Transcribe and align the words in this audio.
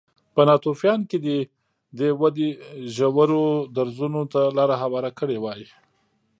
په 0.33 0.41
ناتوفیان 0.49 0.99
کې 1.09 1.17
دې 1.97 2.09
ودې 2.21 2.49
ژورو 2.95 3.43
درزونو 3.75 4.21
ته 4.33 4.41
لار 4.57 4.69
هواره 4.83 5.11
کړې 5.19 5.37
وای 5.43 5.63